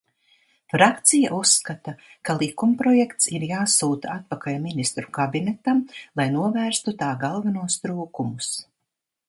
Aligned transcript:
Frakcija 0.73 1.33
uzskata, 1.39 1.93
ka 2.29 2.35
likumprojekts 2.39 3.29
ir 3.39 3.45
jāsūta 3.51 4.15
atpakaļ 4.15 4.57
Ministru 4.65 5.11
kabinetam, 5.21 5.85
lai 6.21 6.27
novērstu 6.39 6.95
tā 7.03 7.15
galvenos 7.27 7.77
trūkumus. 7.85 8.51